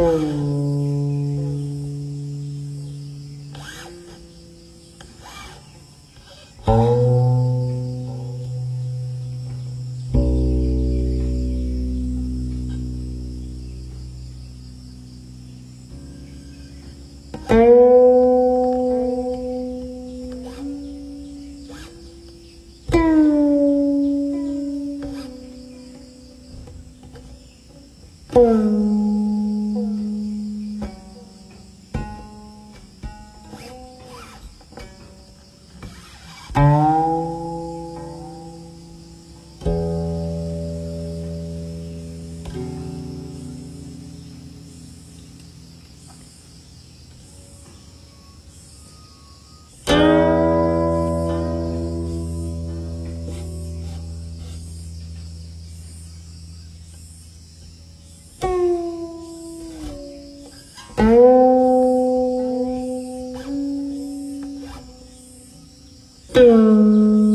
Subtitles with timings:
[0.00, 0.69] 嗯。
[66.32, 67.29] 噔。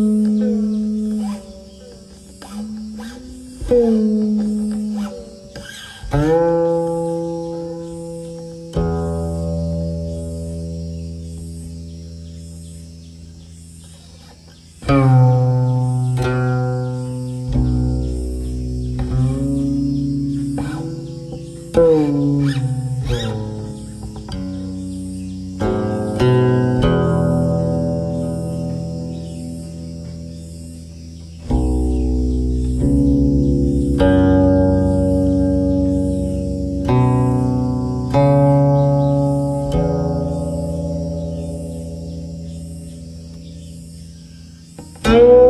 [45.05, 45.45] Boom.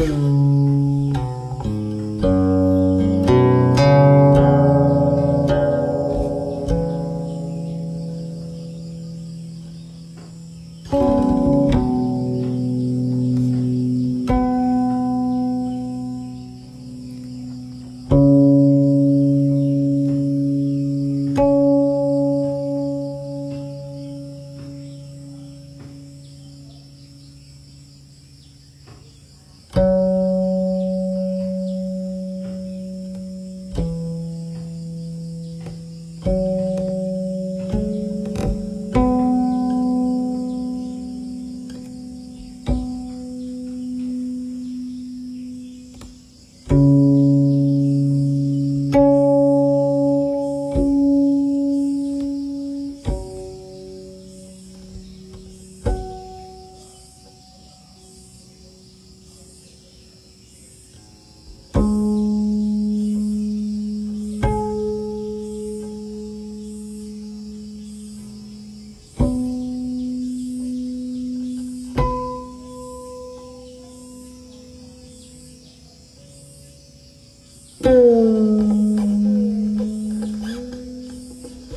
[0.00, 0.59] Mm -hmm.
[78.10, 78.96] từng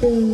[0.01, 0.32] từng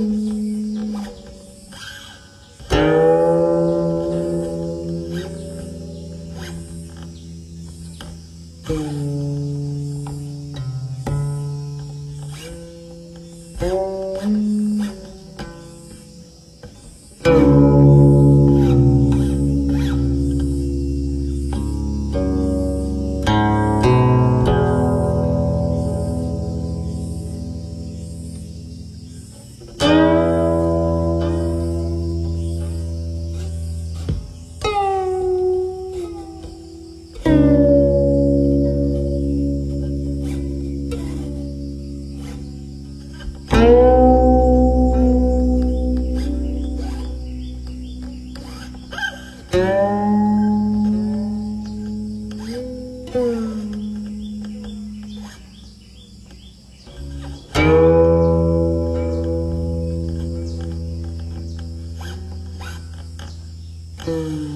[64.09, 64.48] Mm.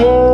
[0.00, 0.30] Yeah.